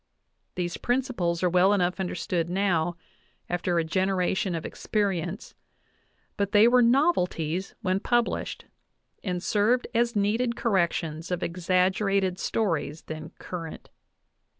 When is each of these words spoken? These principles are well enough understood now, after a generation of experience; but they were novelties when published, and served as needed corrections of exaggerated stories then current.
These 0.55 0.77
principles 0.77 1.43
are 1.43 1.49
well 1.51 1.73
enough 1.73 1.99
understood 1.99 2.49
now, 2.49 2.97
after 3.47 3.77
a 3.77 3.83
generation 3.83 4.55
of 4.55 4.65
experience; 4.65 5.53
but 6.37 6.53
they 6.53 6.67
were 6.67 6.81
novelties 6.81 7.75
when 7.83 7.99
published, 7.99 8.65
and 9.23 9.43
served 9.43 9.85
as 9.93 10.15
needed 10.15 10.55
corrections 10.55 11.29
of 11.29 11.43
exaggerated 11.43 12.39
stories 12.39 13.03
then 13.03 13.29
current. 13.37 13.89